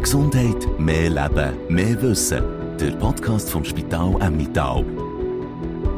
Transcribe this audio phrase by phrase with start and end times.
[0.00, 2.42] Mehr Gesundheit, mehr Leben, mehr Wissen.
[2.80, 4.82] Der Podcast vom Spital Emmittal.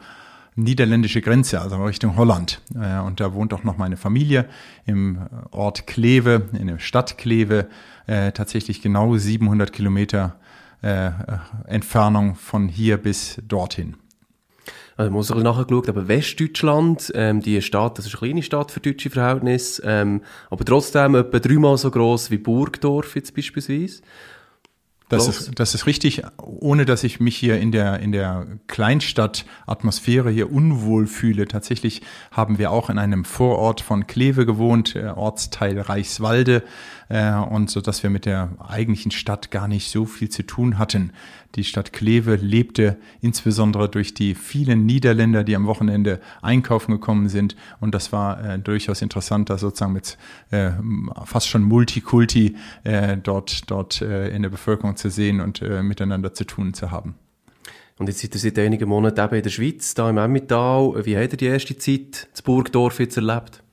[0.55, 2.61] niederländische Grenze, also Richtung Holland.
[2.75, 4.47] Äh, und da wohnt auch noch meine Familie
[4.85, 7.69] im Ort Kleve, in der Stadt Kleve,
[8.05, 10.35] äh, tatsächlich genau 700 Kilometer
[10.83, 11.09] äh,
[11.65, 13.97] Entfernung von hier bis dorthin.
[14.97, 18.71] Also, man muss bisschen nachgeschaut, aber Westdeutschland, ähm, die Stadt, das ist eine kleine Stadt
[18.71, 24.01] für deutsche Verhältnisse, ähm, aber trotzdem etwa dreimal so groß wie Burgdorf jetzt beispielsweise.
[25.09, 30.29] Das ist, das ist richtig, ohne dass ich mich hier in der, in der Kleinstadt-Atmosphäre
[30.29, 31.47] hier unwohl fühle.
[31.47, 36.61] Tatsächlich haben wir auch in einem Vorort von Kleve gewohnt, äh, Ortsteil Reichswalde,
[37.07, 40.77] äh, und so dass wir mit der eigentlichen Stadt gar nicht so viel zu tun
[40.77, 41.13] hatten.
[41.57, 47.55] Die Stadt Kleve lebte insbesondere durch die vielen Niederländer, die am Wochenende einkaufen gekommen sind.
[47.79, 50.19] Und das war äh, durchaus interessant, da sozusagen mit
[50.51, 50.69] äh,
[51.25, 56.31] fast schon Multikulti äh, dort, dort äh, in der Bevölkerung zu sehen und äh, miteinander
[56.35, 57.15] zu tun zu haben.
[57.97, 61.03] Und jetzt seid ihr seit einigen Monaten eben in der Schweiz, da im Emmental.
[61.07, 63.63] Wie habt ihr die erste Zeit zu Burgdorf jetzt erlebt?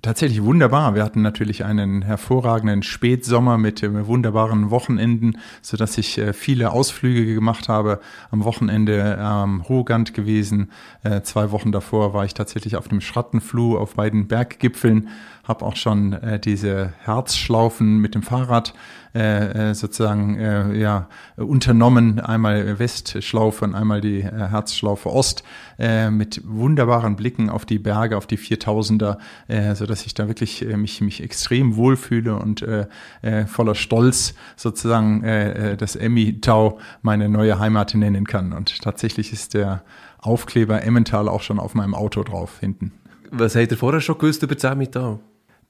[0.00, 0.94] Tatsächlich wunderbar.
[0.94, 6.70] Wir hatten natürlich einen hervorragenden Spätsommer mit äh, wunderbaren Wochenenden, so dass ich äh, viele
[6.70, 7.98] Ausflüge gemacht habe.
[8.30, 10.70] Am Wochenende am Ruhgand gewesen.
[11.02, 15.08] Äh, zwei Wochen davor war ich tatsächlich auf dem Schrattenfluh auf beiden Berggipfeln
[15.48, 18.74] habe auch schon äh, diese Herzschlaufen mit dem Fahrrad
[19.14, 22.20] äh, äh, sozusagen äh, ja unternommen.
[22.20, 25.42] Einmal Westschlaufe und einmal die äh, Herzschlaufe Ost
[25.78, 29.16] äh, mit wunderbaren Blicken auf die Berge, auf die 4000er,
[29.48, 32.86] äh, so dass ich da wirklich äh, mich mich extrem wohlfühle und äh,
[33.22, 38.52] äh, voller Stolz sozusagen äh, äh das Emmy-Tau meine neue Heimat nennen kann.
[38.52, 39.82] Und tatsächlich ist der
[40.18, 42.92] Aufkleber Emmental auch schon auf meinem Auto drauf hinten.
[43.30, 45.20] Was habt ihr vorher schon gewusst über das Emmental?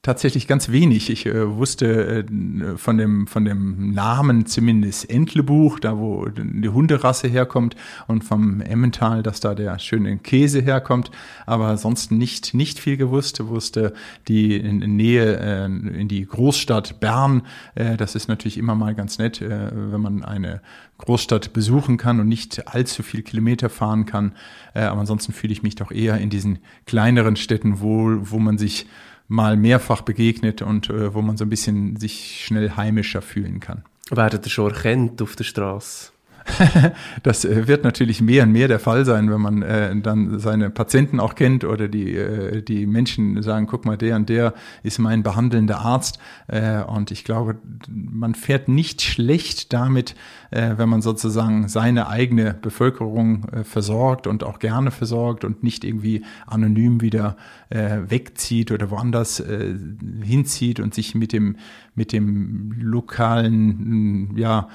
[0.01, 1.09] Tatsächlich ganz wenig.
[1.09, 7.27] Ich äh, wusste äh, von, dem, von dem Namen zumindest Entlebuch, da wo die Hunderasse
[7.27, 7.75] herkommt
[8.07, 11.11] und vom Emmental, dass da der schöne Käse herkommt,
[11.45, 13.45] aber sonst nicht, nicht viel gewusst.
[13.45, 13.93] Wusste
[14.27, 17.43] die in, in Nähe äh, in die Großstadt Bern,
[17.75, 20.61] äh, das ist natürlich immer mal ganz nett, äh, wenn man eine
[20.99, 24.33] Großstadt besuchen kann und nicht allzu viel Kilometer fahren kann.
[24.73, 28.57] Äh, aber ansonsten fühle ich mich doch eher in diesen kleineren Städten wohl, wo man
[28.57, 28.85] sich
[29.29, 33.83] mal mehrfach begegnet und äh, wo man so ein bisschen sich schnell heimischer fühlen kann.
[34.09, 36.11] Werdet ihr schon erkennt auf der Straße?
[37.23, 40.69] das äh, wird natürlich mehr und mehr der Fall sein, wenn man äh, dann seine
[40.69, 44.99] Patienten auch kennt oder die, äh, die Menschen sagen, guck mal, der und der ist
[44.99, 46.19] mein behandelnder Arzt.
[46.47, 47.57] Äh, und ich glaube,
[47.89, 50.15] man fährt nicht schlecht damit,
[50.51, 55.83] äh, wenn man sozusagen seine eigene Bevölkerung äh, versorgt und auch gerne versorgt und nicht
[55.83, 57.37] irgendwie anonym wieder
[57.69, 59.75] äh, wegzieht oder woanders äh,
[60.23, 61.57] hinzieht und sich mit dem,
[61.95, 64.69] mit dem lokalen, ja,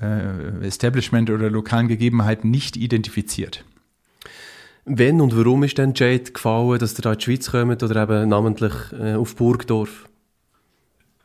[0.00, 3.64] äh, Establishment oder lokalen Gegebenheiten nicht identifiziert.
[4.84, 8.02] Wenn und warum ist denn Jade gefallen, dass ihr da in die Schweiz kommt oder
[8.02, 10.08] eben namentlich äh, auf Burgdorf?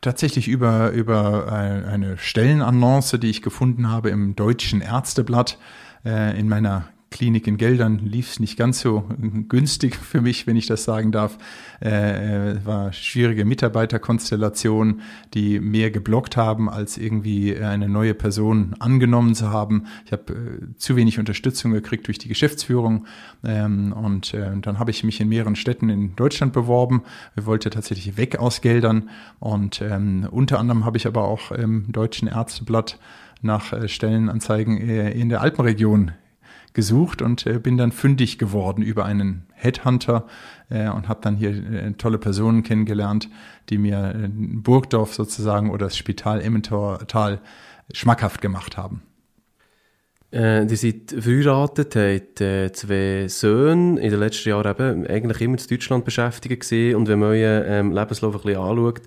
[0.02, 5.58] Tatsächlich über, über eine Stellenannonce, die ich gefunden habe im Deutschen Ärzteblatt
[6.04, 9.04] äh, in meiner Klinik in Geldern lief es nicht ganz so
[9.48, 11.38] günstig für mich, wenn ich das sagen darf.
[11.80, 15.00] Äh, äh, war schwierige Mitarbeiterkonstellation,
[15.32, 19.84] die mehr geblockt haben, als irgendwie eine neue Person angenommen zu haben.
[20.06, 23.06] Ich habe äh, zu wenig Unterstützung gekriegt durch die Geschäftsführung
[23.44, 27.04] ähm, und äh, dann habe ich mich in mehreren Städten in Deutschland beworben.
[27.36, 29.08] Ich wollte tatsächlich weg aus Geldern
[29.38, 32.98] und ähm, unter anderem habe ich aber auch im Deutschen Ärzteblatt
[33.40, 36.10] nach äh, Stellenanzeigen in der Alpenregion
[36.74, 40.26] gesucht und äh, bin dann fündig geworden über einen Headhunter
[40.68, 43.30] äh, und habe dann hier äh, tolle Personen kennengelernt,
[43.70, 47.40] die mir äh, Burgdorf sozusagen oder das Spital Emmental
[47.92, 49.02] schmackhaft gemacht haben.
[50.32, 55.56] Äh, die sind verheiratet, haben äh, zwei Söhne, in den letzten Jahren eben eigentlich immer
[55.56, 56.96] in Deutschland beschäftigt gewesen.
[56.96, 59.02] Und wenn man euren ähm, Lebenslauf ein bisschen anschaut,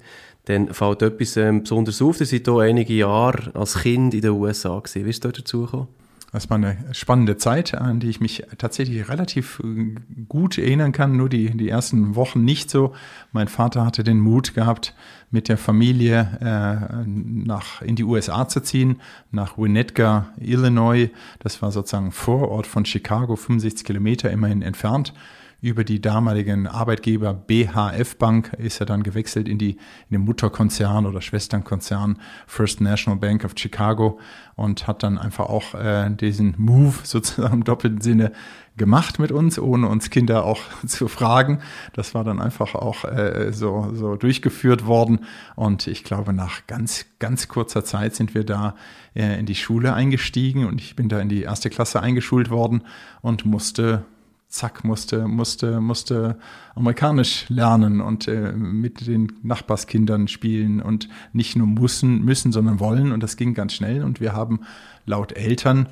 [0.45, 2.21] dann fällt etwas ähm, besonders auf.
[2.21, 5.03] Ihr seid hier einige Jahre als Kind in den USA gewesen.
[5.03, 5.87] Wie ist es dort dazu gekommen?
[6.31, 9.95] Das war eine spannende Zeit, an die ich mich tatsächlich relativ äh,
[10.27, 12.93] gut erinnern kann, nur die, die ersten Wochen nicht so.
[13.31, 14.93] Mein Vater hatte den Mut gehabt,
[15.31, 19.01] mit der Familie äh, nach, in die USA zu ziehen,
[19.31, 21.09] nach Winnetka, Illinois.
[21.39, 25.13] Das war sozusagen Vorort von Chicago, 65 Kilometer immerhin entfernt
[25.59, 31.05] über die damaligen Arbeitgeber BHF Bank ist er dann gewechselt in, die, in den Mutterkonzern
[31.07, 34.19] oder Schwesternkonzern First National Bank of Chicago
[34.55, 38.31] und hat dann einfach auch äh, diesen Move sozusagen im doppelten Sinne
[38.77, 41.59] gemacht mit uns, ohne uns Kinder auch zu fragen.
[41.93, 45.21] Das war dann einfach auch äh, so, so durchgeführt worden.
[45.55, 48.75] Und ich glaube, nach ganz, ganz kurzer Zeit sind wir da
[49.15, 52.83] äh, in die Schule eingestiegen und ich bin da in die erste Klasse eingeschult worden
[53.21, 54.05] und musste
[54.47, 56.37] zack, musste, musste, musste
[56.75, 63.11] amerikanisch lernen und äh, mit den Nachbarskindern spielen und nicht nur müssen, müssen, sondern wollen.
[63.11, 64.03] Und das ging ganz schnell.
[64.03, 64.61] Und wir haben
[65.05, 65.89] laut Eltern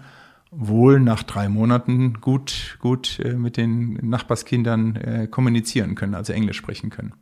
[0.51, 6.57] wohl nach drei Monaten gut, gut äh, mit den Nachbarskindern äh, kommunizieren können, also Englisch
[6.57, 7.13] sprechen können.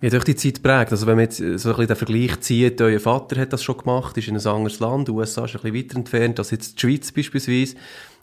[0.00, 0.92] Wie hat euch die Zeit prägt?
[0.92, 3.78] Also wenn man jetzt so ein bisschen den Vergleich zieht, euer Vater hat das schon
[3.78, 6.80] gemacht, ist in ein anderes Land, USA ist ein bisschen weiter entfernt als jetzt die
[6.80, 7.76] Schweiz beispielsweise.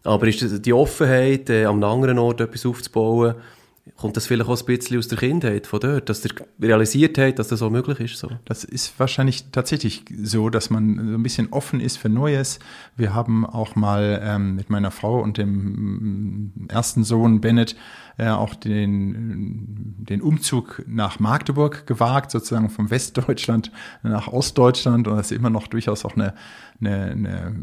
[0.04, 3.36] Aber ist die Offenheit, äh, am anderen Ort etwas aufzubauen,
[3.98, 7.40] kommt das vielleicht auch ein bisschen aus der Kindheit von dort, dass ihr realisiert habt,
[7.40, 8.18] dass das so möglich ist?
[8.18, 8.30] So?
[8.46, 12.60] Das ist wahrscheinlich tatsächlich so, dass man so ein bisschen offen ist für Neues.
[12.96, 17.76] Wir haben auch mal ähm, mit meiner Frau und dem mm, ersten Sohn Bennett
[18.18, 23.72] äh, auch den, den Umzug nach Magdeburg gewagt, sozusagen vom Westdeutschland
[24.04, 25.08] nach Ostdeutschland.
[25.08, 26.34] Und das ist immer noch durchaus auch eine,
[26.80, 27.56] eine, eine,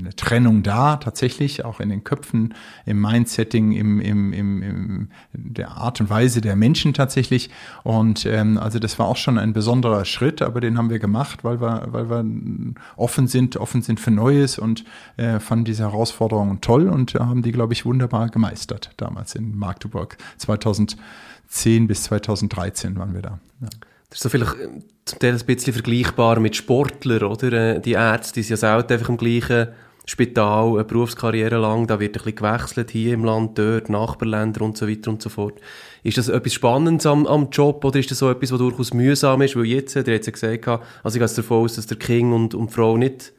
[0.00, 2.54] eine Trennung da, tatsächlich, auch in den Köpfen,
[2.86, 7.50] im Mindsetting, im, im, im, im der Art und Weise der Menschen tatsächlich.
[7.82, 11.44] Und ähm, also das war auch schon ein besonderer Schritt, aber den haben wir gemacht,
[11.44, 12.24] weil wir, weil wir
[12.96, 14.84] offen sind, offen sind für Neues und
[15.16, 20.16] äh, fanden diese Herausforderungen toll und haben die, glaube ich, wunderbar gemeistert damals in Magdeburg.
[20.38, 23.40] 2010 bis 2013 waren wir da.
[23.60, 23.68] Ja.
[24.08, 24.68] Das ist so vielleicht äh,
[25.06, 27.52] zum Teil ein bisschen vergleichbar mit Sportlern, oder?
[27.52, 29.68] Äh, die Ärzte die sind ja selten einfach im gleichen
[30.04, 34.76] Spital, eine Berufskarriere lang, da wird ein bisschen gewechselt, hier im Land, dort, Nachbarländer und
[34.76, 35.60] so weiter und so fort.
[36.02, 39.42] Ist das etwas Spannendes am, am Job oder ist das so etwas, was durchaus mühsam
[39.42, 39.54] ist?
[39.54, 42.54] Weil jetzt, der hat ja gesagt, also ich gehe davon aus, dass der King und,
[42.54, 43.32] und die Frau nicht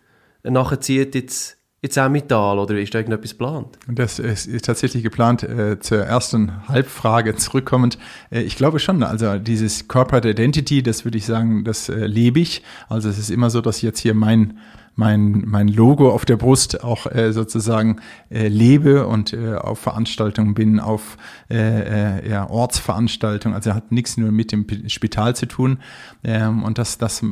[0.44, 3.78] nachzieht jetzt jetzt auch Metall oder ist da irgendetwas geplant?
[3.88, 5.44] Das ist, ist tatsächlich geplant.
[5.44, 8.00] Äh, zur ersten Halbfrage zurückkommend.
[8.32, 12.40] Äh, ich glaube schon, also dieses Corporate Identity, das würde ich sagen, das äh, lebe
[12.40, 12.64] ich.
[12.90, 14.58] Also es ist immer so, dass jetzt hier mein
[14.96, 18.00] mein, mein Logo auf der Brust auch äh, sozusagen
[18.30, 21.18] äh, lebe und äh, auf Veranstaltungen bin, auf
[21.50, 23.56] äh, äh, ja, Ortsveranstaltungen.
[23.56, 25.80] Also hat nichts nur mit dem Spital zu tun.
[26.24, 27.24] Ähm, und das, das,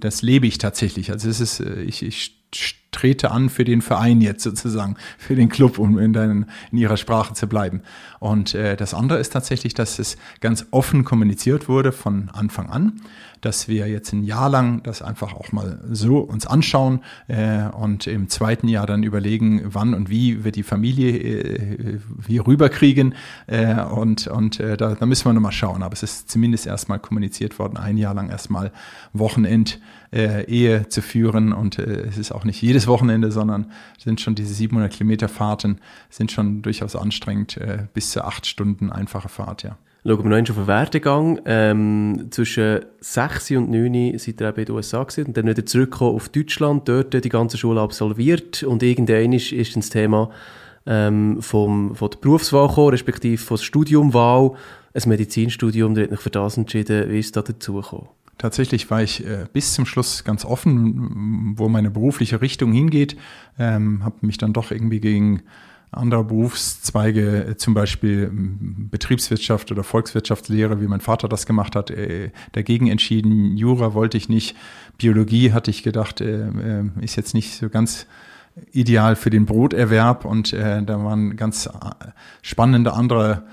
[0.00, 1.12] das lebe ich tatsächlich.
[1.12, 2.34] Also es ist, äh, ich, ich
[2.90, 6.96] trete an für den Verein jetzt sozusagen, für den Club, um in, deinen, in ihrer
[6.96, 7.82] Sprache zu bleiben.
[8.18, 13.00] Und äh, das andere ist tatsächlich, dass es ganz offen kommuniziert wurde von Anfang an
[13.40, 18.06] dass wir jetzt ein Jahr lang das einfach auch mal so uns anschauen äh, und
[18.06, 23.14] im zweiten Jahr dann überlegen, wann und wie wir die Familie äh, hier rüberkriegen.
[23.46, 25.82] Äh, und und äh, da, da müssen wir nochmal schauen.
[25.82, 28.72] Aber es ist zumindest erstmal kommuniziert worden, ein Jahr lang erstmal
[29.12, 29.80] Wochenend
[30.12, 31.52] äh, Ehe zu führen.
[31.52, 35.78] Und äh, es ist auch nicht jedes Wochenende, sondern sind schon diese 700 Kilometer Fahrten,
[36.10, 39.76] sind schon durchaus anstrengend, äh, bis zu acht Stunden einfache Fahrt, ja.
[40.04, 41.40] Schauen wir noch einmal auf den Werdegang.
[41.44, 45.66] Ähm, zwischen 6 und 9 seid ihr eben in den USA gewesen, und dann wieder
[45.66, 50.30] zurückgekommen auf Deutschland, dort die ganze Schule absolviert und irgendwann ist, ist das Thema
[50.86, 54.52] ähm, vom, von der Berufswahl gekommen, respektive von der Studiumwahl,
[54.94, 58.08] ein Medizinstudium, da hat mich für das entschieden, wie ist da dazu gekommen?
[58.38, 63.16] Tatsächlich war ich äh, bis zum Schluss ganz offen, wo meine berufliche Richtung hingeht,
[63.58, 65.42] ähm, habe mich dann doch irgendwie gegen
[65.90, 72.30] andere Berufszweige, äh, zum Beispiel Betriebswirtschaft oder Volkswirtschaftslehre, wie mein Vater das gemacht hat, äh,
[72.52, 73.56] dagegen entschieden.
[73.56, 74.56] Jura wollte ich nicht.
[74.98, 76.48] Biologie hatte ich gedacht, äh,
[77.00, 78.06] ist jetzt nicht so ganz
[78.72, 81.68] ideal für den Broterwerb und da waren ganz
[82.42, 83.44] spannende andere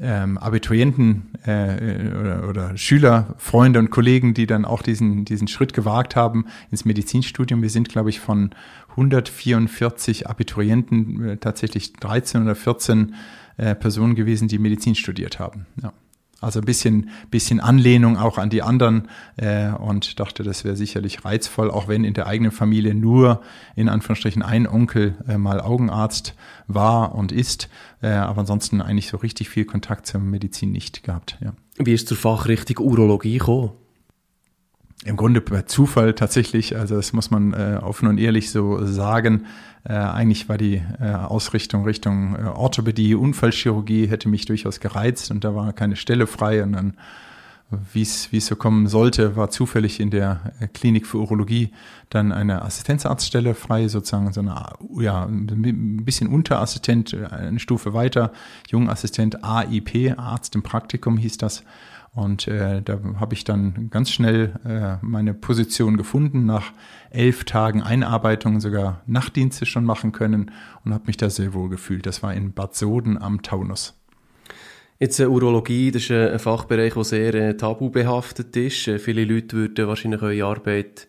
[0.00, 5.74] ähm, Abiturienten äh, oder, oder Schüler, Freunde und Kollegen, die dann auch diesen, diesen Schritt
[5.74, 7.62] gewagt haben ins Medizinstudium.
[7.62, 8.50] Wir sind, glaube ich, von
[8.90, 13.14] 144 Abiturienten äh, tatsächlich 13 oder 14
[13.56, 15.66] äh, Personen gewesen, die Medizin studiert haben.
[15.82, 15.92] Ja.
[16.40, 21.24] Also ein bisschen, bisschen Anlehnung auch an die anderen äh, und dachte, das wäre sicherlich
[21.24, 23.42] reizvoll, auch wenn in der eigenen Familie nur
[23.76, 26.34] in Anführungsstrichen ein Onkel äh, mal Augenarzt
[26.66, 27.68] war und ist,
[28.02, 31.36] äh, aber ansonsten eigentlich so richtig viel Kontakt zur Medizin nicht gehabt.
[31.40, 31.52] Ja.
[31.76, 33.72] Wie ist zur Fachrichtung Urologie gekommen?
[35.04, 39.46] Im Grunde per Zufall tatsächlich, also das muss man äh, offen und ehrlich so sagen.
[39.84, 45.42] Äh, eigentlich war die äh, Ausrichtung Richtung äh, Orthopädie, Unfallchirurgie hätte mich durchaus gereizt und
[45.42, 46.94] da war keine Stelle frei und dann
[47.92, 51.72] wie es so kommen sollte, war zufällig in der äh, Klinik für Urologie
[52.08, 54.54] dann eine Assistenzarztstelle frei, sozusagen so eine,
[54.98, 58.32] ja, ein bisschen Unterassistent, äh, eine Stufe weiter,
[58.68, 61.62] Jungassistent AIP, Arzt im Praktikum hieß das.
[62.12, 66.72] Und äh, da habe ich dann ganz schnell äh, meine Position gefunden, nach
[67.10, 70.50] elf Tagen Einarbeitung sogar Nachtdienste schon machen können
[70.84, 72.06] und habe mich da sehr wohl gefühlt.
[72.06, 73.94] Das war in Bad Soden am Taunus.
[74.98, 78.88] Jetzt äh, Urologie, das ist äh, ein Fachbereich, der sehr äh, tabubehaftet ist.
[78.88, 81.06] Äh, viele Leute würden wahrscheinlich eure Arbeit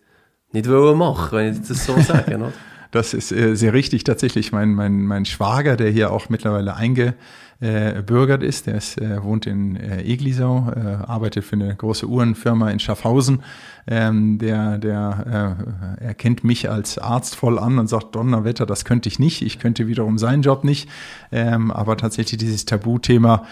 [0.54, 2.54] nicht wollen machen, wenn ich das so sage, oder?
[2.92, 4.52] Das ist äh, sehr richtig tatsächlich.
[4.52, 7.16] Mein, mein, mein Schwager, der hier auch mittlerweile einge
[7.62, 8.68] äh, bürgert ist.
[8.68, 13.44] Der ist, äh, wohnt in äh, Eglisau, äh, arbeitet für eine große Uhrenfirma in Schaffhausen.
[13.88, 15.58] Ähm, der, der
[16.00, 19.42] äh, erkennt mich als Arzt voll an und sagt, Donnerwetter, das könnte ich nicht.
[19.44, 20.90] Ich könnte wiederum seinen Job nicht.
[21.32, 23.46] Ähm, aber tatsächlich dieses Tabuthema,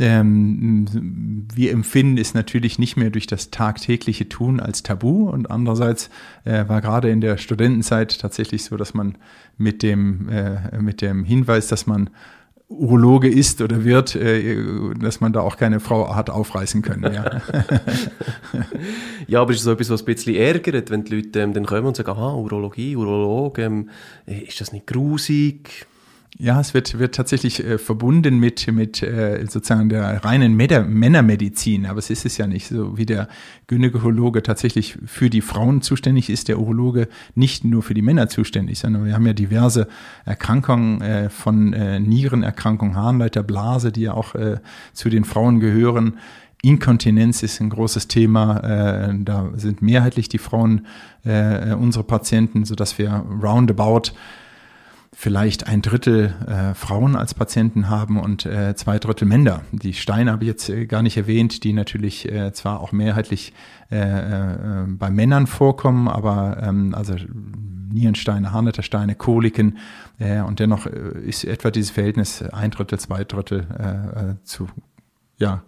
[0.00, 6.10] ähm, wir empfinden es natürlich nicht mehr durch das tagtägliche Tun als Tabu und andererseits
[6.44, 9.16] äh, war gerade in der Studentenzeit tatsächlich so, dass man
[9.56, 12.10] mit dem äh, mit dem Hinweis, dass man
[12.68, 17.14] Urologe ist oder wird, äh, dass man da auch keine Frau hat aufreißen können.
[17.14, 17.40] Ja,
[19.26, 21.86] ja aber ist so etwas, was ein bisschen ärgert, wenn die Leute ähm, dann kommen
[21.86, 23.88] und sagen, aha, Urologie, Urologe, ähm,
[24.26, 25.86] ist das nicht grusig?
[26.36, 31.86] Ja, es wird, wird tatsächlich äh, verbunden mit, mit äh, sozusagen der reinen Männer Männermedizin,
[31.86, 32.68] aber es ist es ja nicht.
[32.68, 33.28] So wie der
[33.66, 38.78] Gynäkologe tatsächlich für die Frauen zuständig ist, der Urologe nicht nur für die Männer zuständig,
[38.78, 39.88] sondern wir haben ja diverse
[40.26, 44.58] Erkrankungen äh, von äh, Nierenerkrankung, Harnleiterblase, die ja auch äh,
[44.92, 46.18] zu den Frauen gehören.
[46.62, 48.58] Inkontinenz ist ein großes Thema.
[48.58, 50.86] Äh, da sind mehrheitlich die Frauen
[51.24, 54.12] äh, unsere Patienten, so dass wir roundabout
[55.20, 59.62] vielleicht ein Drittel äh, Frauen als Patienten haben und äh, zwei Drittel Männer.
[59.72, 63.52] Die Steine habe ich jetzt äh, gar nicht erwähnt, die natürlich äh, zwar auch mehrheitlich
[63.90, 67.16] äh, äh, bei Männern vorkommen, aber ähm, also
[67.92, 69.78] Nierensteine, Harnlettersteine, Koliken
[70.20, 74.68] äh, und dennoch äh, ist etwa dieses Verhältnis ein Drittel, zwei Drittel äh, äh, zu
[75.36, 75.64] ja,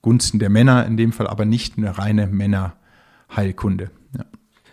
[0.00, 3.90] Gunsten der Männer, in dem Fall aber nicht eine reine Männerheilkunde.
[4.16, 4.24] Ja.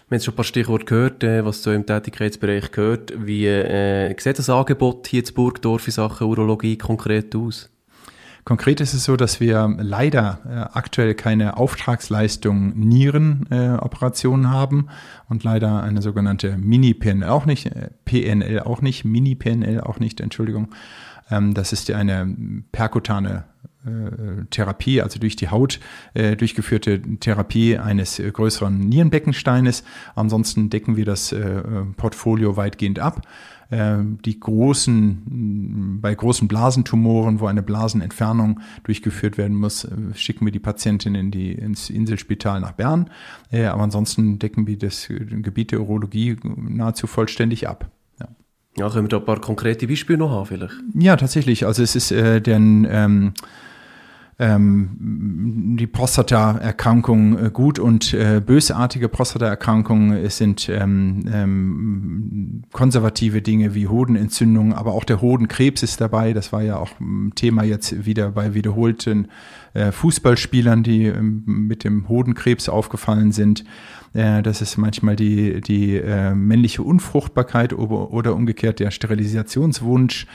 [0.09, 3.13] Wir haben schon ein paar Stichworte gehört, äh, was so im Tätigkeitsbereich gehört.
[3.15, 7.69] Wie äh, sieht das Angebot hier in Burgdorf in Sachen Urologie konkret aus?
[8.43, 14.87] Konkret ist es so, dass wir leider äh, aktuell keine Auftragsleistung Nierenoperationen äh, haben
[15.27, 20.69] und leider eine sogenannte Mini-PNL auch nicht, äh, PNL auch nicht, Mini-PNL auch nicht, Entschuldigung.
[21.29, 22.35] Ähm, das ist eine
[22.71, 23.67] perkutane äh,
[24.49, 25.79] Therapie, also durch die Haut
[26.13, 29.83] äh, durchgeführte Therapie eines äh, größeren Nierenbeckensteines.
[30.15, 31.61] Ansonsten decken wir das äh,
[31.95, 33.21] Portfolio weitgehend ab.
[33.69, 40.51] Äh, die großen, bei großen Blasentumoren, wo eine Blasenentfernung durchgeführt werden muss, äh, schicken wir
[40.51, 43.09] die Patientin in die, ins Inselspital nach Bern.
[43.51, 47.89] aber ansonsten decken wir das Gebiet der Urologie nahezu vollständig ab.
[48.77, 50.75] Ja, können wir da ein paar konkrete Beispiele noch haben vielleicht?
[50.93, 51.65] Ja, tatsächlich.
[51.65, 53.33] Also es ist äh, denn ähm,
[54.39, 63.89] ähm, die Prostataerkrankung äh, gut und äh, bösartige Prostataerkrankungen sind ähm, ähm, konservative Dinge wie
[63.89, 66.31] Hodenentzündung, aber auch der Hodenkrebs ist dabei.
[66.31, 69.27] Das war ja auch ein Thema jetzt wieder bei wiederholten
[69.73, 73.65] äh, Fußballspielern, die ähm, mit dem Hodenkrebs aufgefallen sind.
[74.13, 80.27] Äh, das ist manchmal die, die äh, männliche Unfruchtbarkeit oder umgekehrt der Sterilisationswunsch.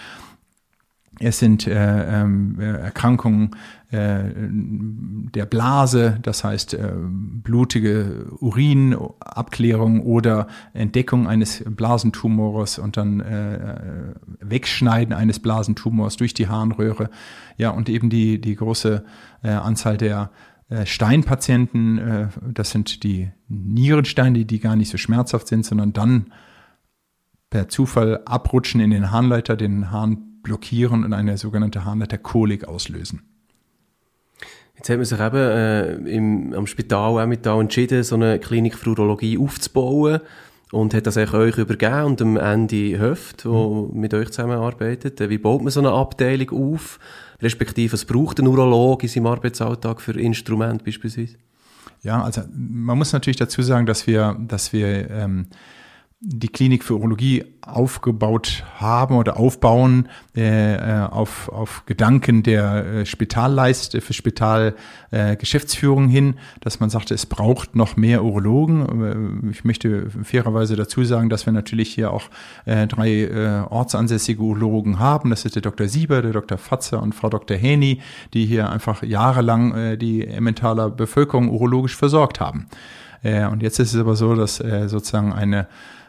[1.21, 3.51] Es sind äh, ähm, äh, Erkrankungen
[3.91, 14.15] äh, der Blase, das heißt äh, blutige Urinabklärung oder Entdeckung eines Blasentumors und dann äh,
[14.41, 17.11] Wegschneiden eines Blasentumors durch die Harnröhre.
[17.57, 19.05] Ja, und eben die, die große
[19.43, 20.31] äh, Anzahl der
[20.69, 26.33] äh, Steinpatienten, äh, das sind die Nierensteine, die gar nicht so schmerzhaft sind, sondern dann
[27.51, 33.23] per Zufall abrutschen in den Harnleiter, den Harn blockieren und eine sogenannte Harnleiterkolik auslösen.
[34.77, 38.77] Jetzt hat man sich eben äh, im, am Spital auch mit entschieden, so eine Klinik
[38.77, 40.21] für Urologie aufzubauen.
[40.73, 44.01] und hat das eigentlich euch übergeben und am Ende Höft, wo mhm.
[44.01, 45.21] mit euch zusammenarbeitet.
[45.29, 46.99] Wie baut man so eine Abteilung auf?
[47.41, 51.37] Respektive, was braucht ein Urolog in seinem Arbeitsalltag für Instrumente beispielsweise?
[52.03, 55.47] Ja, also man muss natürlich dazu sagen, dass wir, dass wir ähm,
[56.27, 63.07] die Klinik für Urologie aufgebaut haben oder aufbauen äh, äh, auf, auf Gedanken der äh,
[63.07, 69.45] Spitalleist für Spitalgeschäftsführung äh, hin, dass man sagte, es braucht noch mehr Urologen.
[69.45, 72.31] Äh, ich möchte fairerweise dazu sagen, dass wir natürlich hier auch
[72.65, 75.29] äh, drei äh, ortsansässige Urologen haben.
[75.29, 75.89] Das ist der Dr.
[75.89, 76.57] Sieber, der Dr.
[76.57, 77.57] Fatzer und Frau Dr.
[77.57, 78.01] Häni,
[78.33, 82.67] die hier einfach jahrelang äh, die Emmentaler Bevölkerung urologisch versorgt haben.
[83.23, 85.67] Äh, und jetzt ist es aber so, dass äh, sozusagen eine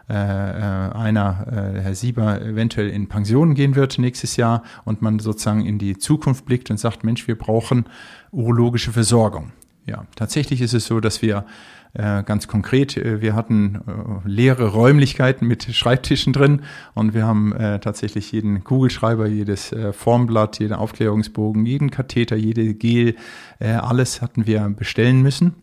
[0.07, 5.17] äh, äh, einer, äh, Herr Sieber, eventuell in Pension gehen wird nächstes Jahr und man
[5.17, 7.85] sozusagen in die Zukunft blickt und sagt, Mensch, wir brauchen
[8.31, 9.51] urologische Versorgung.
[9.87, 11.45] Ja, tatsächlich ist es so, dass wir
[11.93, 16.61] äh, ganz konkret, äh, wir hatten äh, leere Räumlichkeiten mit Schreibtischen drin
[16.93, 23.15] und wir haben tatsächlich jeden Kugelschreiber, jedes Formblatt, jeden Aufklärungsbogen, jeden Katheter, jede Gel,
[23.59, 25.55] alles hatten wir bestellen müssen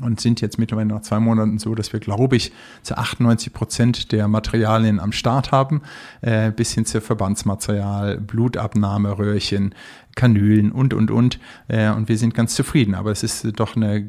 [0.00, 4.12] und sind jetzt mittlerweile nach zwei Monaten so, dass wir, glaube ich, zu 98 Prozent
[4.12, 5.82] der Materialien am Start haben,
[6.20, 9.74] äh, bis hin zu Verbandsmaterial, Blutabnahmeröhrchen,
[10.16, 11.38] Kanülen und, und, und.
[11.68, 12.94] Äh, und wir sind ganz zufrieden.
[12.94, 14.08] Aber es ist doch eine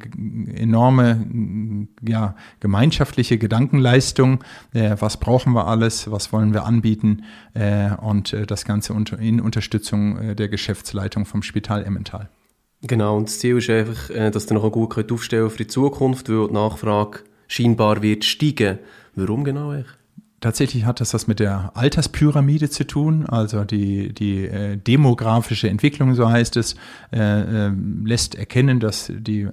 [0.56, 4.44] enorme, ja, gemeinschaftliche Gedankenleistung.
[4.74, 6.10] Äh, was brauchen wir alles?
[6.10, 7.24] Was wollen wir anbieten?
[7.54, 12.30] Äh, und äh, das Ganze unter, in Unterstützung äh, der Geschäftsleitung vom Spital Emmental.
[12.82, 16.30] Genau, und das Ziel ist einfach, äh, dass ihr noch gut aufstellen für die Zukunft,
[16.30, 18.80] weil die Nachfrage scheinbar wird steigen.
[19.16, 19.88] Warum genau eigentlich?
[20.40, 26.14] Tatsächlich hat das was mit der Alterspyramide zu tun, also die, die äh, demografische Entwicklung,
[26.14, 26.76] so heißt es,
[27.12, 27.72] äh, äh,
[28.06, 29.48] lässt erkennen, dass die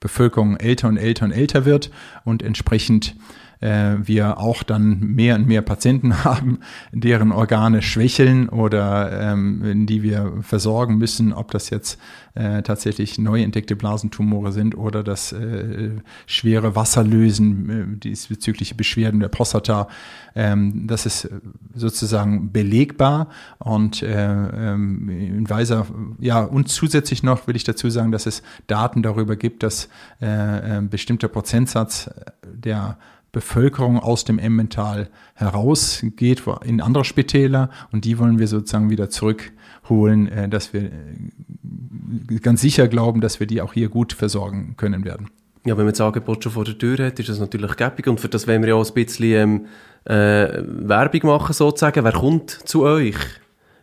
[0.00, 1.90] Bevölkerung älter und älter und älter wird
[2.24, 3.14] und entsprechend
[3.60, 6.60] äh, wir auch dann mehr und mehr Patienten haben,
[6.92, 11.98] deren Organe schwächeln oder ähm, die wir versorgen müssen, ob das jetzt
[12.34, 15.90] äh, tatsächlich neu entdeckte Blasentumore sind oder das äh,
[16.26, 19.88] schwere Wasserlösen, äh, diesbezügliche Beschwerden der Prostata.
[20.34, 21.28] Ähm, das ist
[21.74, 25.86] sozusagen belegbar und äh, ähm, in weiser,
[26.18, 29.88] ja, und zusätzlich noch will ich dazu sagen, dass es Daten darüber gibt, dass
[30.20, 32.10] äh, ein bestimmter Prozentsatz
[32.46, 32.96] der
[33.32, 40.28] Bevölkerung aus dem Emmental herausgeht in andere Spitäler und die wollen wir sozusagen wieder zurückholen,
[40.28, 45.04] äh, dass wir äh, ganz sicher glauben, dass wir die auch hier gut versorgen können
[45.04, 45.30] werden.
[45.64, 48.18] Ja, wenn man das Angebot schon vor der Tür hat, ist das natürlich gäbig und
[48.18, 49.66] für das wollen wir ja auch ein bisschen ähm,
[50.04, 52.02] äh, Werbung machen sozusagen.
[52.02, 53.16] Wer kommt zu euch?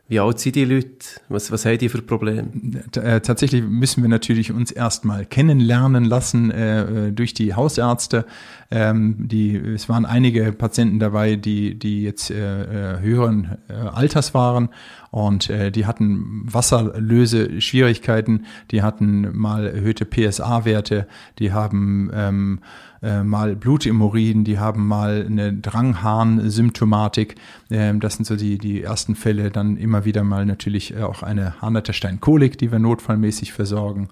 [0.09, 0.87] Wie alt sind die Leute?
[1.27, 2.47] Was, was haben die für Probleme?
[2.95, 8.25] Äh, tatsächlich müssen wir natürlich uns erstmal kennenlernen lassen äh, durch die Hausärzte.
[8.71, 14.33] Ähm, die, es waren einige Patienten dabei, die, die jetzt äh, äh höheren äh, Alters
[14.33, 14.69] waren
[15.11, 21.07] und äh, die hatten Wasserlöse-Schwierigkeiten, die hatten mal erhöhte PSA-Werte,
[21.39, 22.59] die haben ähm,
[23.01, 27.36] äh, mal Blut im Urin, die haben mal eine Drangharn-Symptomatik.
[27.69, 29.51] Ähm, das sind so die, die ersten Fälle.
[29.51, 34.10] Dann immer wieder mal natürlich auch eine Harnletterstein-Kolik, die wir notfallmäßig versorgen.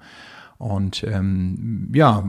[0.57, 2.23] Und ähm, ja,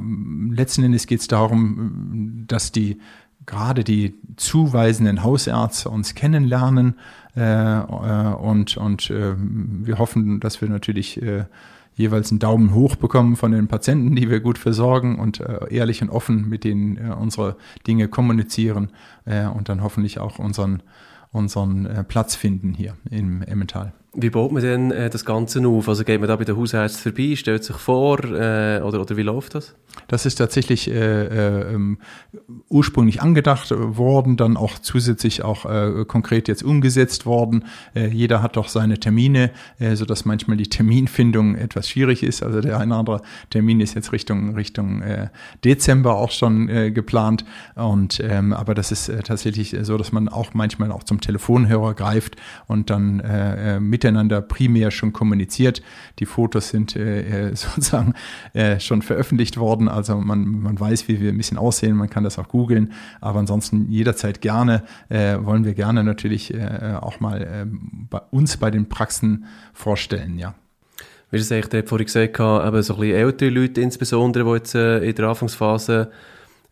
[0.51, 3.01] letzten Endes geht es darum, dass die
[3.47, 6.97] gerade die zuweisenden Hausärzte uns kennenlernen
[7.37, 11.45] äh, äh, und, und äh, wir hoffen, dass wir natürlich äh,
[11.97, 16.03] jeweils einen Daumen hoch bekommen von den Patienten, die wir gut versorgen und äh, ehrlich
[16.03, 17.57] und offen mit denen äh, unsere
[17.87, 18.91] Dinge kommunizieren
[19.25, 20.83] äh, und dann hoffentlich auch unseren,
[21.33, 23.93] unseren äh, Platz finden hier im Emmental.
[24.15, 25.89] Wie baut man denn äh, das Ganze auf?
[25.89, 29.23] Also geht man da bei der Hausärzten vorbei, stellt sich vor äh, oder, oder wie
[29.23, 29.75] läuft das?
[30.09, 31.99] Das ist tatsächlich äh, äh, ähm,
[32.69, 37.65] ursprünglich angedacht worden, dann auch zusätzlich auch äh, konkret jetzt umgesetzt worden.
[37.95, 42.43] Äh, jeder hat doch seine Termine, äh, so dass manchmal die Terminfindung etwas schwierig ist.
[42.43, 45.29] Also der eine oder andere Termin ist jetzt Richtung Richtung äh,
[45.65, 47.45] Dezember auch schon äh, geplant.
[47.75, 51.95] Und ähm, aber das ist äh, tatsächlich so, dass man auch manchmal auch zum Telefonhörer
[51.95, 55.83] greift und dann äh, äh mit miteinander primär schon kommuniziert.
[56.19, 58.15] Die Fotos sind äh, äh sozusagen
[58.53, 62.25] äh, schon veröffentlicht worden, also man, man weiß, wie wir ein bisschen aussehen, man kann
[62.25, 67.43] das auch googeln, aber ansonsten jederzeit gerne, äh, wollen wir gerne natürlich äh, auch mal
[67.43, 67.67] äh,
[68.11, 70.55] bei uns bei den Praxen vorstellen, ja.
[71.33, 74.99] Wie du vorhin gesagt hast, eben so ein bisschen ältere Leute insbesondere, die jetzt äh,
[75.01, 76.13] in der Anfangsphase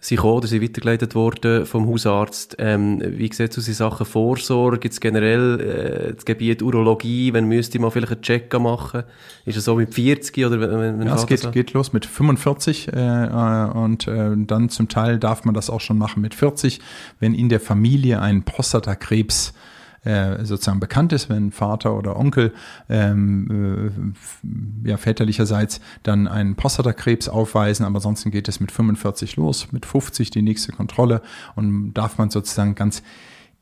[0.05, 2.57] sind gekommen oder sind weitergeleitet worden vom Hausarzt.
[2.59, 4.79] Ähm, wie sieht es aus in Sachen Vorsorge?
[4.79, 9.05] Gibt es generell äh, das Gebiet Urologie, wenn müsste man vielleicht einen Check machen?
[9.47, 12.88] Ist es so mit 40 oder wenn, wenn Ja, es geht, geht los mit 45
[12.88, 16.81] äh, äh, und äh, dann zum Teil darf man das auch schon machen mit 40,
[17.21, 19.74] wenn in der Familie ein Prostatakrebs äh,
[20.05, 22.53] sozusagen bekannt ist, wenn Vater oder Onkel
[22.88, 23.93] ähm,
[24.85, 29.87] äh, ja, väterlicherseits dann einen Prostatakrebs aufweisen, aber ansonsten geht es mit 45 los, mit
[29.87, 31.23] 50 die nächste Kontrolle
[31.55, 33.03] und darf man sozusagen ganz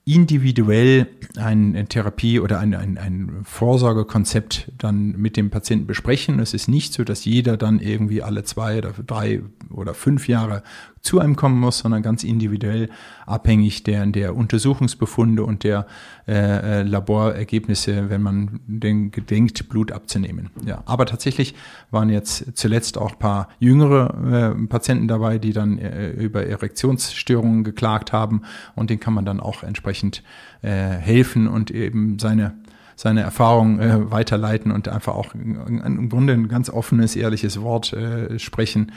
[0.04, 6.40] individuell eine Therapie oder ein, ein, ein Vorsorgekonzept dann mit dem Patienten besprechen.
[6.40, 10.64] Es ist nicht so, dass jeder dann irgendwie alle zwei oder drei oder fünf Jahre
[11.02, 12.88] zu einem kommen muss, sondern ganz individuell
[13.26, 15.86] abhängig der, der Untersuchungsbefunde und der
[16.28, 20.50] äh, äh, Laborergebnisse, wenn man den gedenkt, Blut abzunehmen.
[20.64, 21.54] Ja, aber tatsächlich
[21.90, 28.12] waren jetzt zuletzt auch paar jüngere äh, Patienten dabei, die dann äh, über Erektionsstörungen geklagt
[28.12, 28.42] haben
[28.76, 30.22] und den kann man dann auch entsprechend
[30.62, 32.54] äh, helfen und eben seine
[32.94, 38.38] seine Erfahrung äh, weiterleiten und einfach auch im Grunde ein ganz offenes, ehrliches Wort äh,
[38.38, 38.92] sprechen äh,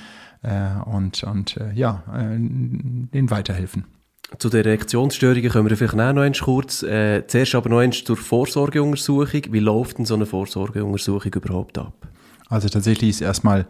[0.85, 3.85] und, und äh, ja, äh, denen weiterhelfen.
[4.39, 6.83] Zu den Reaktionsstörungen kommen wir vielleicht auch noch einmal kurz.
[6.83, 9.41] Äh, zuerst aber noch einmal zur Vorsorgeuntersuchung.
[9.51, 11.93] Wie läuft denn so eine Vorsorgeuntersuchung überhaupt ab?
[12.49, 13.65] Also tatsächlich ist erstmal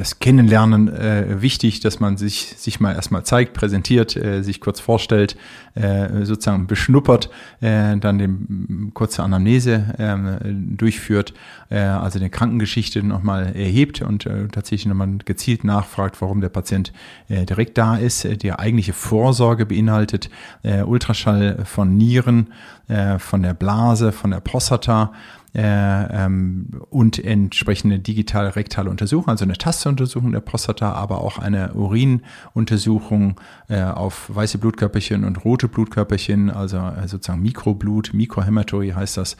[0.00, 4.80] das Kennenlernen äh, wichtig, dass man sich, sich mal erstmal zeigt, präsentiert, äh, sich kurz
[4.80, 5.36] vorstellt,
[5.74, 7.28] äh, sozusagen beschnuppert,
[7.60, 11.34] äh, dann dem kurze Anamnese äh, durchführt,
[11.68, 16.94] äh, also eine Krankengeschichte nochmal erhebt und äh, tatsächlich nochmal gezielt nachfragt, warum der Patient
[17.28, 18.24] äh, direkt da ist.
[18.24, 20.30] Äh, die eigentliche Vorsorge beinhaltet
[20.62, 22.54] äh, Ultraschall von Nieren,
[22.88, 25.12] äh, von der Blase, von der Prostata,
[25.54, 31.72] äh, ähm, und entsprechende digitale rektale Untersuchung, also eine Tasteuntersuchung der Prostata, aber auch eine
[31.74, 39.36] Urinuntersuchung äh, auf weiße Blutkörperchen und rote Blutkörperchen, also äh, sozusagen Mikroblut, Mikrohämaturie heißt das,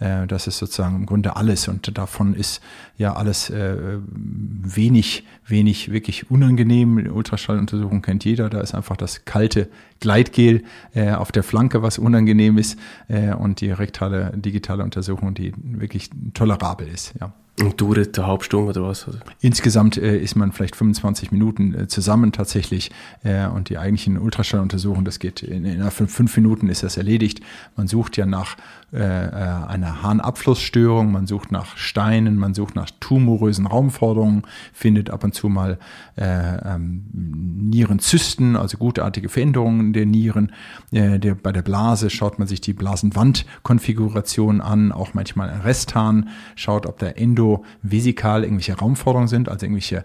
[0.00, 2.62] äh, das ist sozusagen im Grunde alles und davon ist
[2.96, 7.10] ja alles äh, wenig, wenig wirklich unangenehm.
[7.12, 9.68] Ultraschalluntersuchung kennt jeder, da ist einfach das kalte
[10.00, 12.78] Gleitgel äh, auf der Flanke, was unangenehm ist
[13.08, 17.14] äh, und die rektale digitale Untersuchung, die wirklich tolerabel ist.
[17.20, 17.32] Ja.
[17.60, 19.06] Und dauert eine halbe Stunde oder was?
[19.40, 22.90] Insgesamt äh, ist man vielleicht 25 Minuten äh, zusammen tatsächlich
[23.22, 27.42] äh, und die eigentlichen Ultraschalluntersuchungen, das geht in, in fünf, fünf, Minuten ist das erledigt.
[27.76, 28.56] Man sucht ja nach
[28.92, 29.30] äh, äh,
[29.68, 35.48] einer Harnabflussstörung, man sucht nach Steinen, man sucht nach tumorösen Raumforderungen, findet ab und zu
[35.48, 35.78] mal
[36.16, 40.52] äh, ähm, Nierenzysten, also gutartige Veränderungen der Nieren.
[40.90, 46.86] Der, bei der Blase schaut man sich die Blasenwandkonfiguration an, auch manchmal ein Resthahn, schaut,
[46.86, 50.02] ob der Endo endovesikal irgendwelche Raumforderungen sind, also irgendwelche äh,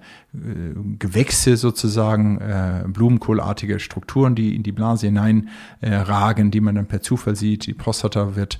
[0.97, 5.49] Gewächse sozusagen, äh, blumenkohlartige Strukturen, die in die Blase hinein
[5.81, 6.03] äh,
[6.51, 7.67] die man dann per Zufall sieht.
[7.67, 8.59] Die Prostata wird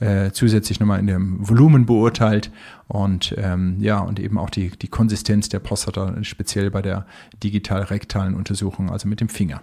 [0.00, 2.52] äh, zusätzlich nochmal in dem Volumen beurteilt
[2.86, 7.04] und ähm, ja und eben auch die die Konsistenz der Prostata speziell bei der
[7.42, 9.60] digital-rektalen Untersuchung, also mit dem Finger.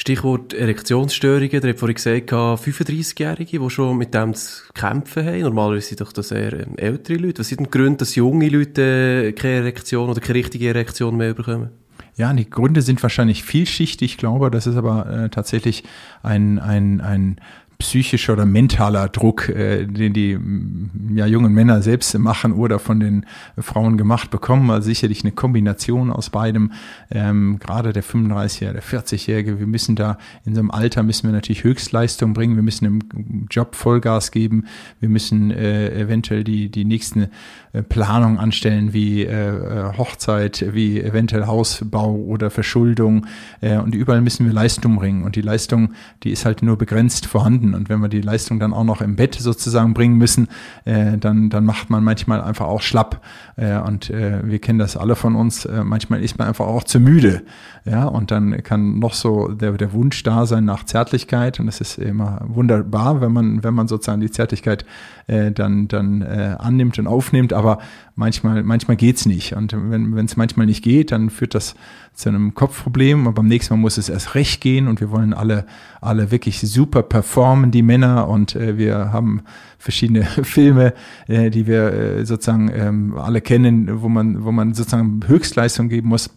[0.00, 5.40] Stichwort Erektionsstörungen, der hat vorhin gesagt, 35-Jährige, die schon mit dem zu kämpfen haben.
[5.42, 7.40] Normalerweise sind doch das eher ähm, ältere Leute.
[7.40, 11.34] Was sind die Gründe, dass junge Leute äh, keine Erektion oder keine richtige Erektion mehr
[11.34, 11.68] bekommen?
[12.16, 14.12] Ja, die Gründe sind wahrscheinlich vielschichtig.
[14.12, 15.84] Ich glaube, das ist aber äh, tatsächlich
[16.22, 17.36] ein, ein, ein
[17.80, 23.00] psychischer oder mentaler Druck, äh, den die mm, ja, jungen Männer selbst machen oder von
[23.00, 23.26] den
[23.58, 24.70] Frauen gemacht bekommen.
[24.70, 26.72] Also sicherlich eine Kombination aus beidem.
[27.10, 31.32] Ähm, gerade der 35-Jährige, der 40-Jährige, wir müssen da in so einem Alter müssen wir
[31.32, 32.54] natürlich Höchstleistung bringen.
[32.54, 34.66] Wir müssen im Job Vollgas geben.
[35.00, 37.28] Wir müssen äh, eventuell die, die nächsten
[37.72, 43.26] äh, Planungen anstellen, wie äh, äh, Hochzeit, wie eventuell Hausbau oder Verschuldung.
[43.60, 45.24] Äh, und überall müssen wir Leistung bringen.
[45.24, 47.80] Und die Leistung, die ist halt nur begrenzt vorhanden können.
[47.80, 50.48] Und wenn wir die Leistung dann auch noch im Bett sozusagen bringen müssen,
[50.84, 53.22] äh, dann, dann macht man manchmal einfach auch schlapp.
[53.56, 55.64] Äh, und äh, wir kennen das alle von uns.
[55.64, 57.42] Äh, manchmal ist man einfach auch zu müde.
[57.84, 61.60] Ja, und dann kann noch so der, der Wunsch da sein nach Zärtlichkeit.
[61.60, 64.84] Und es ist immer wunderbar, wenn man, wenn man sozusagen die Zärtlichkeit
[65.30, 67.52] äh, dann, dann äh, annimmt und aufnimmt.
[67.52, 67.78] Aber
[68.16, 69.54] manchmal, manchmal geht's nicht.
[69.54, 71.76] Und wenn es manchmal nicht geht, dann führt das
[72.14, 73.26] zu einem Kopfproblem.
[73.26, 75.66] Aber beim nächsten Mal muss es erst recht gehen und wir wollen alle,
[76.00, 78.28] alle wirklich super performen, die Männer.
[78.28, 79.42] Und äh, wir haben
[79.78, 80.94] verschiedene Filme,
[81.28, 86.08] äh, die wir äh, sozusagen ähm, alle kennen, wo man, wo man sozusagen Höchstleistung geben
[86.08, 86.30] muss.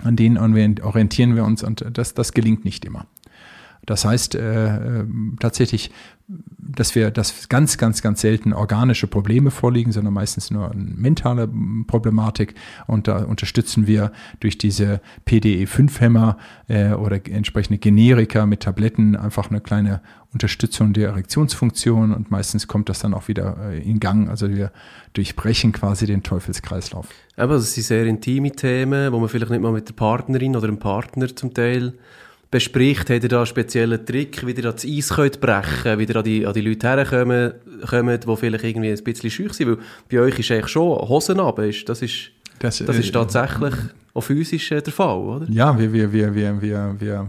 [0.00, 3.06] An denen orientieren wir uns und das, das gelingt nicht immer.
[3.84, 5.04] Das heißt, äh, äh
[5.40, 5.90] tatsächlich
[6.28, 11.48] dass wir, dass ganz, ganz, ganz selten organische Probleme vorliegen, sondern meistens nur eine mentale
[11.86, 12.54] Problematik.
[12.86, 16.36] Und da unterstützen wir durch diese PDE5-Hämmer
[16.68, 20.02] äh, oder entsprechende Generika mit Tabletten einfach eine kleine
[20.34, 24.28] Unterstützung der Erektionsfunktion und meistens kommt das dann auch wieder äh, in Gang.
[24.28, 24.70] Also wir
[25.14, 27.08] durchbrechen quasi den Teufelskreislauf.
[27.36, 30.66] Aber das sind sehr intime Themen, wo man vielleicht nicht mal mit der Partnerin oder
[30.66, 31.94] dem Partner zum Teil
[32.50, 36.16] bespricht, hat er da einen speziellen Trick, wie ihr das Eis könnt brechen wie ihr
[36.16, 37.52] an die, an die Leute herkommen,
[37.86, 39.78] kommen, die vielleicht irgendwie ein bisschen schüch sind, weil
[40.10, 43.74] bei euch ist eigentlich schon Hosen ab, das ist, das, das ist äh, tatsächlich
[44.18, 45.46] auch physisch äh, der Fall, oder?
[45.50, 47.28] Ja, wir, wir, wir, wir, wir, wir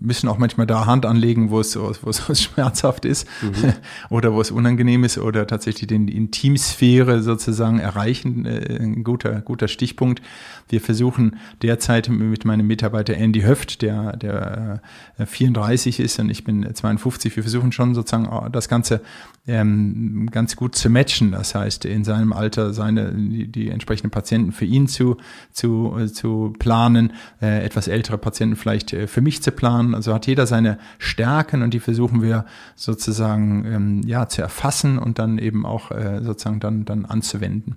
[0.00, 3.72] müssen auch manchmal da Hand anlegen, wo es, wo es, wo es schmerzhaft ist mhm.
[4.10, 8.46] oder wo es unangenehm ist oder tatsächlich den Intimsphäre sozusagen erreichen.
[8.46, 10.22] Äh, ein guter, guter Stichpunkt.
[10.68, 14.80] Wir versuchen derzeit mit meinem Mitarbeiter Andy Höft, der, der
[15.18, 19.02] 34 ist und ich bin 52, wir versuchen schon sozusagen das Ganze
[19.46, 21.32] ähm, ganz gut zu matchen.
[21.32, 25.16] Das heißt, in seinem Alter seine, die, die entsprechenden Patienten für ihn zu,
[25.52, 29.94] zu, zu planen, äh, etwas ältere Patienten vielleicht äh, für mich zu planen.
[29.94, 35.18] Also hat jeder seine Stärken und die versuchen wir sozusagen ähm, ja, zu erfassen und
[35.18, 37.76] dann eben auch äh, sozusagen dann, dann anzuwenden.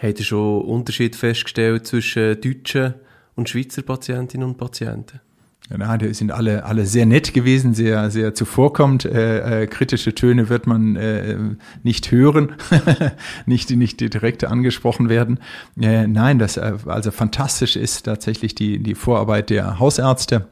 [0.00, 2.94] Ihr schon Unterschied festgestellt zwischen deutschen
[3.34, 5.20] und Schweizer Patientinnen und Patienten?
[5.68, 9.04] Ja, die sind alle, alle sehr nett gewesen, sehr, sehr zuvorkommend.
[9.04, 11.36] Äh, äh, kritische Töne wird man äh,
[11.82, 12.54] nicht hören,
[13.46, 15.40] nicht, nicht direkt angesprochen werden.
[15.80, 20.46] Äh, nein, das äh, also fantastisch ist tatsächlich die, die Vorarbeit der Hausärzte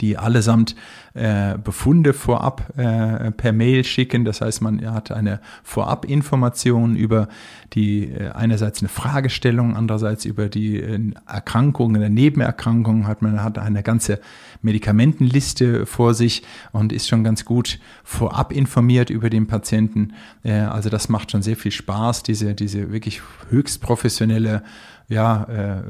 [0.00, 0.74] die allesamt
[1.14, 4.24] äh, Befunde vorab äh, per Mail schicken.
[4.24, 7.28] Das heißt, man hat eine Vorabinformation über
[7.72, 13.58] die äh, einerseits eine Fragestellung, andererseits über die äh, Erkrankungen, eine Nebenerkrankung hat man hat
[13.58, 14.20] eine ganze
[14.62, 20.14] Medikamentenliste vor sich und ist schon ganz gut vorab informiert über den Patienten.
[20.42, 24.62] Äh, also das macht schon sehr viel Spaß, diese diese wirklich höchst professionelle
[25.08, 25.82] ja, äh,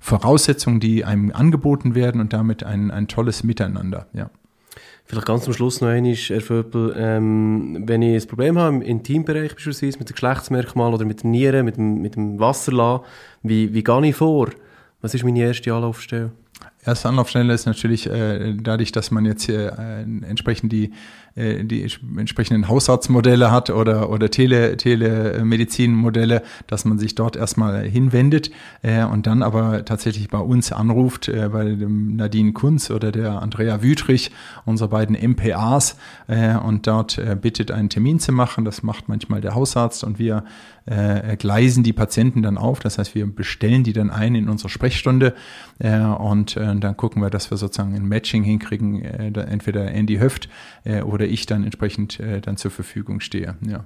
[0.00, 4.06] Voraussetzungen, die einem angeboten werden und damit ein, ein tolles Miteinander.
[4.12, 4.30] Ja.
[5.04, 8.82] Vielleicht ganz zum Schluss noch einmal, Herr Vöbel, ähm, wenn ich ein Problem habe im
[8.82, 13.04] Intimbereich beispielsweise mit dem Geschlechtsmerkmal oder mit den Nieren, mit dem, mit dem Wasserlassen,
[13.42, 14.48] wie, wie gehe ich vor?
[15.00, 16.30] Was ist meine erste Anlaufstelle?
[16.84, 20.90] Erste Anlaufstelle ist natürlich äh, dadurch, dass man jetzt hier äh, entsprechend die
[21.34, 28.50] äh, die entsprechenden Hausarztmodelle hat oder, oder Tele, Telemedizinmodelle, dass man sich dort erstmal hinwendet
[28.82, 33.40] äh, und dann aber tatsächlich bei uns anruft, äh, bei dem Nadine Kunz oder der
[33.40, 34.30] Andrea Wütrich,
[34.66, 35.96] unsere beiden MPAs,
[36.28, 38.64] äh, und dort äh, bittet, einen Termin zu machen.
[38.64, 40.44] Das macht manchmal der Hausarzt und wir
[40.84, 42.80] äh, gleisen die Patienten dann auf.
[42.80, 45.34] Das heißt, wir bestellen die dann ein in unsere Sprechstunde
[45.78, 50.18] äh, und äh, dann gucken wir, dass wir sozusagen ein Matching hinkriegen, äh, entweder Andy
[50.18, 50.48] Höft
[50.84, 53.54] äh, oder oder ich dann entsprechend äh, dann zur Verfügung stehe.
[53.66, 53.84] Ja.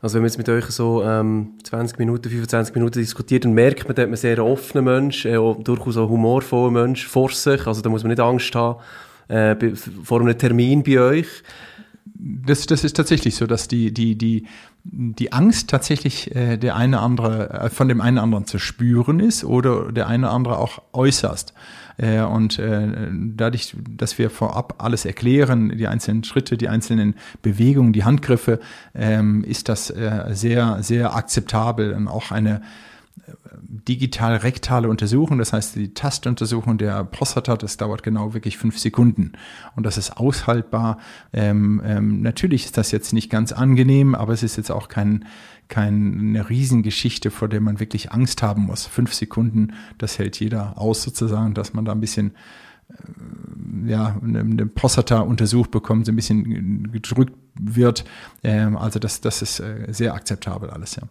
[0.00, 3.84] Also wenn man jetzt mit euch so ähm, 20 Minuten, 25 Minuten diskutiert, dann merkt
[3.86, 7.66] man, dass man sehr offener Mensch, äh, durchaus auch humorvoller Mensch vor sich.
[7.66, 8.80] Also da muss man nicht Angst haben
[9.28, 9.54] äh,
[10.02, 11.42] vor einem Termin bei euch.
[12.24, 14.46] Das, das ist tatsächlich so, dass die, die, die,
[14.84, 19.44] die Angst tatsächlich äh, der eine andere, äh, von dem einen anderen zu spüren ist
[19.44, 21.52] oder der eine andere auch äußerst.
[21.96, 27.92] Äh, und äh, dadurch, dass wir vorab alles erklären, die einzelnen Schritte, die einzelnen Bewegungen,
[27.92, 28.60] die Handgriffe,
[28.94, 32.62] ähm, ist das äh, sehr, sehr akzeptabel und auch eine
[33.62, 39.32] digital-rektale Untersuchung, das heißt die Tastuntersuchung der Prostata, das dauert genau wirklich fünf Sekunden
[39.76, 40.98] und das ist aushaltbar.
[41.32, 45.26] Ähm, ähm, natürlich ist das jetzt nicht ganz angenehm, aber es ist jetzt auch kein,
[45.68, 48.86] keine Riesengeschichte, vor der man wirklich Angst haben muss.
[48.86, 52.32] Fünf Sekunden, das hält jeder aus sozusagen, dass man da ein bisschen
[52.88, 58.04] äh, ja, eine Prostata untersucht bekommt, so ein bisschen gedrückt wird.
[58.42, 61.02] Ähm, also das, das ist äh, sehr akzeptabel alles, ja.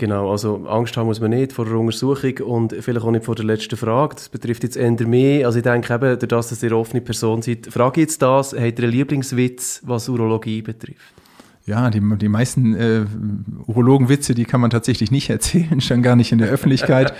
[0.00, 3.34] Genau, also Angst haben muss man nicht vor der Untersuchung und vielleicht auch nicht vor
[3.34, 4.14] der letzten Frage.
[4.14, 5.44] Das betrifft jetzt eher mehr.
[5.44, 8.78] Also ich denke eben, dadurch, dass ihr offene Person seid, frage ich jetzt das, habt
[8.78, 11.12] ihr einen Lieblingswitz, was Urologie betrifft?
[11.66, 13.04] Ja, die, die meisten äh,
[13.66, 17.12] Urologenwitze, die kann man tatsächlich nicht erzählen, schon gar nicht in der Öffentlichkeit.